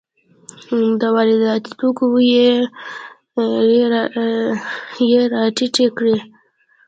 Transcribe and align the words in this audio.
د 0.99 1.01
وارداتي 1.15 1.71
توکو 1.79 2.05
بیې 2.15 2.47
یې 5.09 5.21
راټیټې 5.33 5.87
کړې. 5.97 6.17